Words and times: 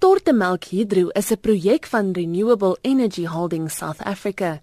Stortemelk 0.00 0.64
Hydro 0.72 1.10
is 1.12 1.30
'n 1.30 1.40
projek 1.40 1.84
van 1.86 2.12
Renewable 2.12 2.76
Energy 2.80 3.26
Holdings 3.26 3.76
South 3.76 4.02
Africa. 4.02 4.62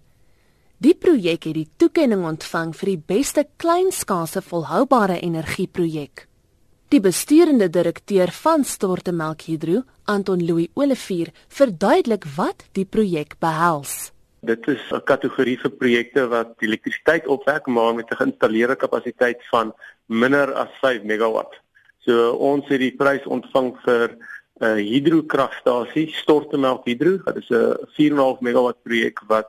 Die 0.78 0.94
projek 0.94 1.44
het 1.44 1.54
die 1.54 1.68
toekenning 1.76 2.24
ontvang 2.24 2.74
vir 2.76 2.86
die 2.86 3.02
beste 3.06 3.46
kleinskaalse 3.56 4.42
volhoubare 4.42 5.20
energieprojek. 5.20 6.26
Die 6.88 7.00
besturende 7.00 7.70
direkteur 7.70 8.32
van 8.32 8.64
Stortemelk 8.64 9.42
Hydro, 9.42 9.82
Anton 10.04 10.44
Louis 10.46 10.68
Olivier, 10.74 11.30
verduidelik 11.48 12.24
wat 12.36 12.64
die 12.72 12.84
projek 12.84 13.38
behels. 13.38 14.10
Dit 14.42 14.66
is 14.66 14.82
'n 14.90 15.04
kategorie 15.04 15.58
vir 15.58 15.70
projekte 15.70 16.28
wat 16.28 16.54
elektrisiteit 16.58 17.26
opwek 17.26 17.66
maar 17.66 17.94
met 17.94 18.10
'n 18.10 18.16
geïnstalleerde 18.16 18.76
kapasiteit 18.76 19.38
van 19.50 19.72
minder 20.06 20.52
as 20.54 20.70
5 20.80 21.02
megawatt. 21.02 21.54
So 21.98 22.32
ons 22.32 22.68
het 22.68 22.80
die 22.80 22.96
prys 22.96 23.26
ontvang 23.26 23.76
vir 23.84 24.18
'n 24.58 24.64
uh, 24.64 24.74
hidrokragstasie, 24.74 26.08
Stortemelk 26.12 26.84
Hidro. 26.84 27.18
Dit 27.24 27.36
is 27.36 27.50
'n 27.50 27.76
4.5 27.94 28.40
megawatt 28.40 28.82
projek 28.82 29.20
wat 29.26 29.48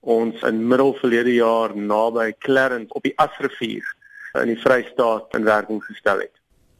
ons 0.00 0.42
in 0.42 0.66
middel 0.66 0.94
verlede 0.94 1.34
jaar 1.34 1.76
naby 1.76 2.32
Clarence 2.38 2.94
op 2.94 3.02
die 3.02 3.12
Asrivier 3.16 3.84
in 4.32 4.46
die 4.54 4.60
Vrystaat 4.60 5.34
in 5.34 5.44
werking 5.44 5.84
gestel 5.84 6.18
het. 6.18 6.32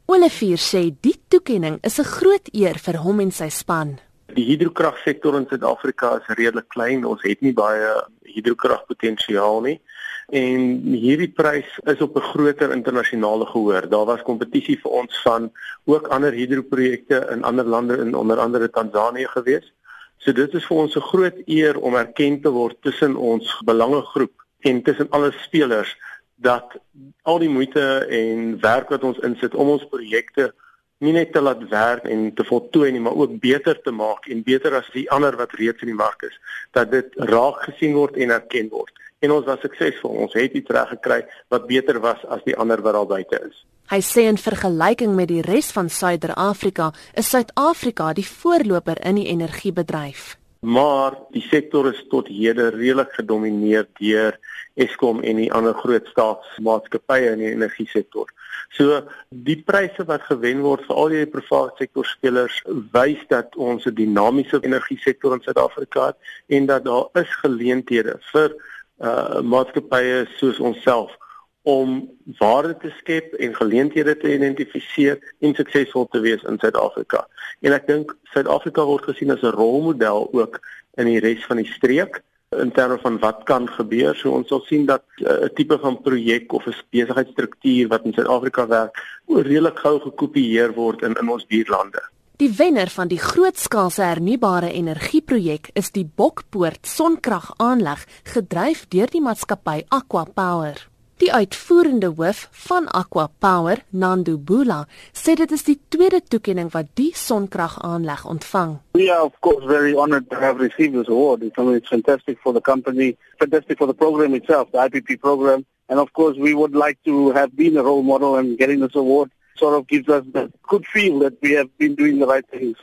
Olivier 0.06 0.56
sê 0.56 0.88
die 1.00 1.20
toekenning 1.28 1.78
is 1.82 1.98
'n 1.98 2.04
groot 2.04 2.48
eer 2.52 2.78
vir 2.78 2.96
hom 2.96 3.20
en 3.20 3.30
sy 3.30 3.48
span. 3.48 3.98
Die 4.34 4.44
hidrokragsektor 4.44 5.36
in 5.36 5.46
Suid-Afrika 5.48 6.16
is 6.16 6.36
redelik 6.36 6.68
klein. 6.68 7.04
Ons 7.04 7.22
het 7.22 7.40
nie 7.40 7.52
baie 7.52 8.04
hidrokragpotensiaal 8.22 9.60
nie 9.60 9.80
en 10.28 10.64
hierdie 10.92 11.30
prys 11.32 11.68
is 11.88 12.00
op 12.04 12.16
'n 12.16 12.28
groter 12.32 12.72
internasionale 12.72 13.46
gehoor. 13.46 13.88
Daar 13.88 14.04
was 14.04 14.22
kompetisie 14.22 14.78
vir 14.82 14.90
ons 14.90 15.22
van 15.22 15.52
ook 15.84 16.08
ander 16.08 16.32
hidroprojekte 16.32 17.28
in 17.30 17.42
ander 17.42 17.64
lande 17.64 17.96
in 17.96 18.14
onder 18.14 18.38
andere 18.38 18.70
Tansanië 18.70 19.26
gewees. 19.26 19.72
So 20.18 20.32
dit 20.32 20.54
is 20.54 20.66
vir 20.66 20.76
ons 20.76 20.96
'n 20.96 21.00
groot 21.00 21.38
eer 21.46 21.78
om 21.78 21.94
erken 21.94 22.40
te 22.40 22.50
word 22.50 22.76
tussen 22.82 23.16
ons 23.16 23.62
belangegroep 23.64 24.32
en 24.60 24.82
tussen 24.82 25.10
alle 25.10 25.32
spelers 25.32 25.96
dat 26.36 26.76
al 27.22 27.38
die 27.38 27.48
moeite 27.48 28.06
en 28.10 28.60
werk 28.60 28.88
wat 28.88 29.02
ons 29.02 29.18
insit 29.18 29.54
om 29.54 29.68
ons 29.68 29.88
projekte 29.88 30.54
nie 30.98 31.12
net 31.12 31.32
te 31.32 31.40
laat 31.40 31.68
werk 31.68 32.04
en 32.04 32.34
te 32.34 32.44
voltooi 32.44 32.90
nie, 32.90 33.00
maar 33.00 33.14
ook 33.14 33.40
beter 33.40 33.80
te 33.82 33.90
maak 33.90 34.26
en 34.26 34.42
beter 34.42 34.74
as 34.74 34.90
die 34.92 35.10
ander 35.10 35.36
wat 35.36 35.52
reeds 35.52 35.80
in 35.80 35.86
die 35.86 36.02
mark 36.04 36.22
is, 36.22 36.40
dat 36.72 36.90
dit 36.90 37.06
raak 37.14 37.62
gesien 37.62 37.94
word 37.94 38.16
en 38.16 38.30
erken 38.30 38.68
word 38.68 38.92
en 39.18 39.34
ons 39.34 39.46
was 39.46 39.60
suksesvol. 39.60 40.14
Ons 40.24 40.36
het 40.38 40.54
iets 40.58 40.70
reg 40.74 40.88
gekry 40.94 41.22
wat 41.52 41.66
beter 41.66 42.00
was 42.04 42.22
as 42.28 42.44
die 42.46 42.56
ander 42.56 42.82
wat 42.82 42.98
daar 42.98 43.10
buite 43.10 43.40
is. 43.48 43.64
Hy 43.88 44.02
sê 44.04 44.26
in 44.28 44.36
vergelyking 44.36 45.14
met 45.16 45.30
die 45.30 45.40
res 45.40 45.70
van 45.72 45.88
Suider-Afrika, 45.88 46.90
is 47.16 47.30
Suid-Afrika 47.32 48.12
die 48.12 48.26
voorloper 48.26 49.00
in 49.00 49.16
die 49.16 49.30
energiebedryf. 49.32 50.34
Maar 50.60 51.14
die 51.30 51.44
sektor 51.46 51.86
is 51.88 52.00
tot 52.10 52.28
hede 52.28 52.72
redelik 52.74 53.14
gedomeineer 53.14 53.86
deur 54.00 54.36
Eskom 54.78 55.22
en 55.26 55.38
die 55.40 55.50
ander 55.54 55.74
groot 55.74 56.06
staatsmaatskappye 56.12 57.32
in 57.32 57.42
die 57.42 57.52
energiesektor. 57.54 58.28
So 58.76 59.00
die 59.30 59.56
pryse 59.66 60.04
wat 60.06 60.26
gewen 60.28 60.60
word 60.66 60.84
vir 60.86 60.98
al 61.00 61.14
die 61.14 61.26
private 61.30 61.84
sektor 61.86 62.06
spelers 62.06 62.58
wys 62.92 63.22
dat 63.30 63.56
ons 63.56 63.86
'n 63.86 63.94
dinamiese 63.94 64.60
energiesektor 64.62 65.32
in 65.34 65.42
Suid-Afrika 65.46 66.06
het 66.06 66.18
en 66.48 66.66
dat 66.66 66.84
daar 66.84 67.08
is 67.14 67.32
geleenthede 67.42 68.18
vir 68.32 68.52
uh 69.00 69.40
maatskappye 69.42 70.26
soos 70.38 70.58
onsself 70.58 71.14
om 71.62 72.10
waarde 72.38 72.76
te 72.76 72.90
skep 72.98 73.34
en 73.34 73.54
geleenthede 73.54 74.16
te 74.16 74.34
identifiseer 74.34 75.18
en 75.38 75.54
suksesvol 75.54 76.06
te 76.08 76.20
wees 76.24 76.42
in 76.48 76.56
Suid-Afrika. 76.58 77.26
En 77.60 77.74
ek 77.76 77.86
dink 77.90 78.14
Suid-Afrika 78.32 78.84
word 78.88 79.04
gesien 79.10 79.34
as 79.34 79.42
'n 79.42 79.56
rolmodel 79.58 80.28
ook 80.32 80.60
in 80.96 81.06
die 81.06 81.20
res 81.20 81.44
van 81.46 81.60
die 81.60 81.68
streek 81.68 82.22
in 82.56 82.72
terme 82.72 82.98
van 82.98 83.18
wat 83.18 83.42
kan 83.44 83.68
gebeur. 83.68 84.16
So 84.16 84.32
ons 84.32 84.48
sal 84.48 84.62
sien 84.64 84.86
dat 84.86 85.04
uh, 85.20 85.28
'n 85.28 85.42
uh, 85.44 85.48
tipe 85.54 85.78
van 85.78 86.00
projek 86.02 86.52
of 86.52 86.66
'n 86.66 86.74
besigheidsstruktuur 86.90 87.88
wat 87.88 88.04
in 88.04 88.12
Suid-Afrika 88.12 88.66
werk, 88.66 88.96
redelik 89.28 89.78
gou 89.78 90.00
gekopieer 90.00 90.72
word 90.72 91.02
in 91.02 91.14
in 91.20 91.28
ons 91.28 91.46
buurlande. 91.46 92.02
Die 92.38 92.52
wenner 92.54 92.86
van 92.94 93.08
die 93.10 93.18
grootskaalse 93.18 94.04
hernubare 94.06 94.68
energieprojek 94.70 95.72
is 95.80 95.88
die 95.90 96.04
Bokpoort 96.06 96.86
sonkragaanleg 96.86 98.04
gedryf 98.30 98.84
deur 98.92 99.10
die 99.10 99.22
maatskappy 99.24 99.80
Aqua 99.96 100.22
Power. 100.36 100.78
Die 101.18 101.32
uitvoerende 101.34 102.12
hoof 102.14 102.44
van 102.68 102.86
Aqua 102.94 103.24
Power, 103.42 103.82
Nando 103.90 104.36
Bula, 104.38 104.84
sê 105.10 105.34
dit 105.34 105.50
is 105.50 105.66
die 105.66 105.74
tweede 105.90 106.20
toekenning 106.22 106.70
wat 106.76 106.92
die 107.00 107.10
sonkragaanleg 107.10 108.22
ontvang. 108.30 108.76
We 108.94 109.08
are 109.10 109.26
of 109.26 109.34
course 109.42 109.66
very 109.66 109.96
honored 109.98 110.30
to 110.30 110.38
have 110.38 110.62
received 110.62 110.94
this 110.94 111.10
award. 111.10 111.42
It's, 111.42 111.58
it's 111.58 111.90
fantastic 111.90 112.38
for 112.38 112.54
the 112.54 112.62
company, 112.62 113.16
fantastic 113.42 113.82
for 113.82 113.90
the 113.90 113.98
program 113.98 114.38
itself, 114.38 114.70
the 114.70 114.78
IPP 114.78 115.18
program, 115.18 115.66
and 115.88 115.98
of 115.98 116.12
course 116.12 116.38
we 116.38 116.54
would 116.54 116.78
like 116.78 117.02
to 117.02 117.32
have 117.32 117.56
been 117.56 117.76
a 117.76 117.82
role 117.82 118.04
model 118.04 118.36
and 118.36 118.56
getting 118.56 118.78
this 118.78 118.94
award 118.94 119.32
sort 119.58 119.74
of 119.78 119.86
gives 119.86 120.08
us 120.08 120.24
the 120.32 120.50
good 120.62 120.86
feel 120.86 121.18
that 121.20 121.34
we 121.42 121.52
have 121.52 121.70
been 121.78 121.94
doing 121.94 122.18
the 122.18 122.26
right 122.26 122.46
things. 122.50 122.76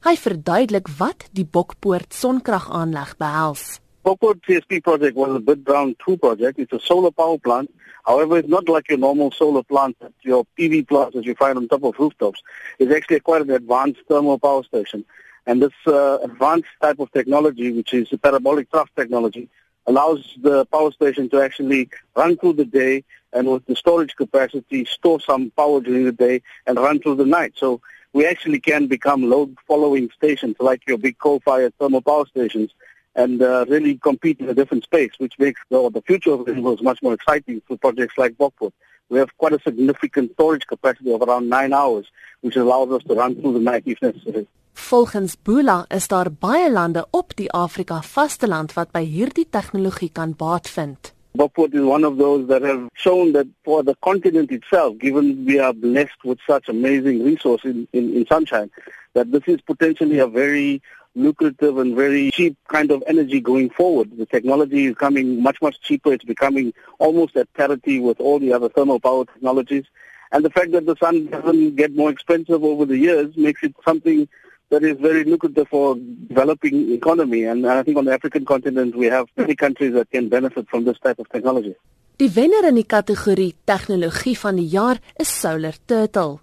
Hy 0.00 0.14
verduidelik 0.16 0.88
wat 0.96 1.26
die 1.36 1.44
Bokpoort 1.44 2.14
sonkragaanleg 2.16 3.16
behels. 3.20 3.80
Bokpoort 4.06 4.40
CSP 4.46 4.80
project 4.82 5.16
was 5.16 5.34
a 5.36 5.40
bit 5.40 5.62
brown 5.62 5.94
2 6.06 6.16
project. 6.16 6.58
It's 6.58 6.72
a 6.72 6.80
solar 6.80 7.10
power 7.10 7.36
plant. 7.38 7.70
However, 8.06 8.38
it's 8.38 8.48
not 8.48 8.66
like 8.68 8.88
your 8.88 8.96
normal 8.98 9.30
solar 9.30 9.62
plant, 9.62 9.96
your 10.22 10.46
PV 10.58 10.88
plants 10.88 11.16
that 11.16 11.26
you 11.26 11.34
find 11.34 11.58
on 11.58 11.68
top 11.68 11.84
of 11.84 11.98
rooftops. 11.98 12.40
It's 12.78 12.90
actually 12.90 13.20
quite 13.20 13.42
an 13.42 13.50
advanced 13.50 14.00
thermal 14.08 14.38
power 14.38 14.62
station. 14.64 15.04
And 15.46 15.62
this 15.62 15.76
uh, 15.86 16.18
advanced 16.22 16.72
type 16.80 16.98
of 16.98 17.12
technology, 17.12 17.70
which 17.72 17.92
is 17.92 18.08
a 18.12 18.18
parabolic 18.18 18.70
thrust 18.70 18.92
technology, 18.96 19.50
allows 19.90 20.20
the 20.48 20.64
power 20.66 20.90
station 20.98 21.28
to 21.30 21.38
actually 21.46 21.82
run 22.20 22.36
through 22.38 22.56
the 22.62 22.70
day 22.82 22.94
and 23.32 23.44
with 23.50 23.64
the 23.66 23.76
storage 23.84 24.14
capacity 24.22 24.84
store 24.84 25.20
some 25.20 25.50
power 25.60 25.78
during 25.80 26.04
the 26.04 26.18
day 26.26 26.36
and 26.66 26.78
run 26.78 26.96
through 27.00 27.16
the 27.22 27.30
night. 27.38 27.52
So 27.56 27.80
we 28.12 28.22
actually 28.32 28.60
can 28.70 28.86
become 28.86 29.20
load 29.34 29.56
following 29.66 30.10
stations 30.18 30.56
like 30.58 30.82
your 30.88 30.98
big 30.98 31.16
coal-fired 31.18 31.72
thermal 31.78 32.02
power 32.02 32.26
stations 32.26 32.70
and 33.16 33.42
uh, 33.42 33.64
really 33.68 33.96
compete 33.96 34.38
in 34.40 34.48
a 34.48 34.54
different 34.54 34.84
space, 34.84 35.10
which 35.18 35.38
makes 35.38 35.60
the, 35.70 35.90
the 35.90 36.02
future 36.02 36.32
of 36.32 36.40
renewables 36.40 36.82
much 36.82 37.02
more 37.02 37.14
exciting 37.14 37.60
for 37.66 37.76
projects 37.76 38.16
like 38.16 38.32
Bokput. 38.34 38.72
We 39.08 39.18
have 39.18 39.36
quite 39.38 39.54
a 39.54 39.60
significant 39.60 40.32
storage 40.34 40.66
capacity 40.66 41.12
of 41.12 41.20
around 41.22 41.48
nine 41.48 41.72
hours, 41.72 42.06
which 42.42 42.56
allows 42.56 42.90
us 42.92 43.02
to 43.08 43.14
run 43.14 43.34
through 43.34 43.54
the 43.54 43.64
night 43.70 43.82
if 43.86 44.00
necessary. 44.00 44.46
Volgens 44.80 45.36
Bula 45.42 45.84
is 45.88 46.08
daar 46.08 46.32
baie 46.32 46.70
lande 46.72 47.06
op 47.10 47.36
die 47.36 47.50
Afrika 47.52 48.00
vasteland 48.02 48.72
wat 48.74 48.90
by 48.90 49.02
hierdie 49.06 49.46
tegnologie 49.50 50.10
kan 50.12 50.32
baat 50.36 50.68
vind. 50.68 51.12
Bokport 51.38 51.74
is 51.74 51.86
one 51.86 52.06
of 52.06 52.16
those 52.18 52.46
that 52.48 52.62
have 52.62 52.88
shown 52.92 53.32
that 53.32 53.46
for 53.62 53.84
the 53.84 53.94
continent 54.00 54.50
itself, 54.50 54.96
given 54.98 55.44
we 55.44 55.60
are 55.60 55.72
blessed 55.72 56.24
with 56.24 56.38
such 56.46 56.68
amazing 56.68 57.22
resource 57.22 57.62
in, 57.64 57.86
in, 57.92 58.12
in 58.14 58.26
sunshine, 58.26 58.70
that 59.12 59.30
this 59.30 59.46
is 59.46 59.60
potentially 59.60 60.18
a 60.18 60.26
very 60.26 60.82
lucrative 61.14 61.78
and 61.78 61.94
very 61.94 62.30
cheap 62.30 62.56
kind 62.66 62.90
of 62.90 63.04
energy 63.06 63.40
going 63.40 63.70
forward. 63.70 64.10
The 64.18 64.26
technology 64.26 64.86
is 64.86 64.96
coming 64.96 65.40
much, 65.42 65.62
much 65.62 65.80
cheaper. 65.82 66.12
It's 66.12 66.24
becoming 66.24 66.72
almost 66.98 67.36
at 67.36 67.52
parity 67.54 68.00
with 68.00 68.18
all 68.18 68.40
the 68.40 68.52
other 68.52 68.68
thermal 68.68 68.98
power 68.98 69.24
technologies. 69.24 69.84
And 70.32 70.44
the 70.44 70.50
fact 70.50 70.72
that 70.72 70.86
the 70.86 70.96
sun 70.96 71.26
doesn't 71.26 71.76
get 71.76 71.94
more 71.94 72.10
expensive 72.10 72.64
over 72.64 72.86
the 72.86 72.98
years 72.98 73.36
makes 73.36 73.62
it 73.62 73.74
something 73.84 74.28
that 74.70 74.82
is 74.82 74.96
very 74.98 75.24
lucrative 75.24 75.68
for 75.68 75.96
developing 76.28 76.92
economy. 76.92 77.44
And 77.44 77.66
I 77.66 77.82
think 77.82 77.98
on 77.98 78.04
the 78.04 78.14
African 78.14 78.44
continent, 78.44 78.94
we 78.96 79.06
have 79.06 79.26
many 79.36 79.54
countries 79.54 79.92
that 79.94 80.10
can 80.10 80.28
benefit 80.28 80.68
from 80.68 80.84
this 80.84 80.98
type 80.98 81.18
of 81.18 81.28
technology. 81.28 81.74
Die 82.16 82.30
wenner 82.34 82.66
in 82.68 82.76
die 82.76 82.86
kategorie 82.86 83.54
tegnologie 83.64 84.36
van 84.38 84.58
die 84.60 84.68
jaar 84.68 84.98
is 85.16 85.30
Solar 85.40 85.78
Turtle. 85.88 86.38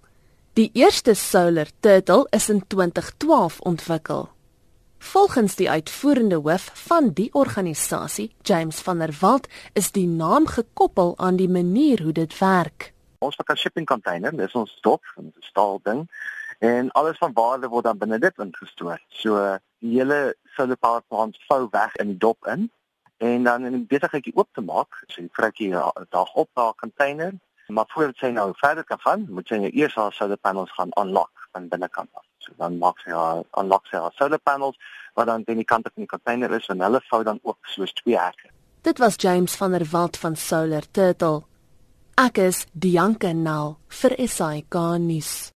Die 0.58 0.70
eerste 0.74 1.14
Solar 1.14 1.70
Turtle 1.80 2.26
is 2.34 2.48
in 2.50 2.64
2012 2.66 3.60
ontwikkel. 3.60 4.28
Volgens 4.98 5.54
die 5.54 5.70
uitvoerende 5.70 6.40
hoof 6.42 6.70
van 6.88 7.12
die 7.14 7.28
organisasie, 7.32 8.32
James 8.42 8.80
van 8.82 8.98
der 8.98 9.14
Walt, 9.20 9.46
is 9.78 9.92
die 9.94 10.08
naam 10.08 10.50
gekoppel 10.50 11.14
aan 11.16 11.38
die 11.38 11.48
manier 11.48 12.02
hoe 12.02 12.12
dit 12.12 12.38
werk. 12.38 12.92
Ons 13.18 13.36
het 13.36 13.48
'n 13.48 13.56
shipping 13.56 13.86
container, 13.86 14.36
dis 14.36 14.52
ons 14.52 14.78
dop, 14.82 15.02
'n 15.16 15.32
staal 15.40 15.80
ding 15.82 16.08
en 16.58 16.90
alles 16.90 17.18
van 17.18 17.32
waarde 17.32 17.68
word 17.68 17.84
dan 17.84 17.98
binne 17.98 18.18
dit 18.18 18.38
ingestoor. 18.38 18.98
So 19.08 19.58
die 19.78 19.98
hele 19.98 20.34
solar 20.56 20.76
power 20.76 21.02
plant 21.08 21.38
vou 21.48 21.68
weg 21.70 21.96
in 21.96 22.14
die 22.14 22.18
dop 22.18 22.46
in 22.46 22.70
en 23.18 23.44
dan 23.44 23.64
in 23.64 23.72
die 23.72 23.86
besigheidjie 23.86 24.34
oop 24.36 24.48
te 24.54 24.62
maak, 24.62 25.02
so 25.06 25.22
jy 25.22 25.28
kry 25.34 25.50
jy 25.58 25.82
dag 26.10 26.34
op 26.34 26.50
daar 26.54 26.74
container, 26.78 27.32
maar 27.68 27.88
voordat 27.88 28.22
jy 28.22 28.30
nou 28.36 28.52
verder 28.56 28.84
kan 28.84 29.00
gaan, 29.02 29.26
moet 29.28 29.48
jy 29.50 29.58
nou 29.64 29.70
eers 29.72 29.94
haar 29.98 30.14
solar 30.14 30.38
panels 30.38 30.70
gaan 30.76 30.94
unlock 31.00 31.48
van 31.52 31.68
binnekant 31.68 32.08
af. 32.12 32.24
So 32.38 32.54
dan 32.58 32.78
maak 32.78 33.02
sy 33.02 33.10
haar 33.10 33.42
unlock 33.58 33.90
sy 33.90 33.98
haar 33.98 34.14
solar 34.18 34.40
panels 34.42 34.78
wat 35.18 35.26
dan 35.26 35.44
binne 35.44 35.64
die 35.64 35.68
kant 35.68 35.90
van 35.90 36.06
die 36.06 36.10
container 36.10 36.54
is 36.54 36.70
en 36.70 36.82
hulle 36.86 37.02
vou 37.10 37.22
dan 37.26 37.42
oop 37.42 37.58
soos 37.74 37.92
twee 38.02 38.18
hekke. 38.18 38.50
Dit 38.86 38.98
was 38.98 39.18
James 39.18 39.56
van 39.58 39.74
der 39.74 39.86
Walt 39.90 40.16
van 40.16 40.36
Solar 40.36 40.86
Turtle. 40.90 41.42
Ek 42.18 42.38
is 42.38 42.64
Dianke 42.72 43.34
Nel 43.34 43.76
vir 44.00 44.14
SAK 44.26 44.78
nuus. 45.02 45.50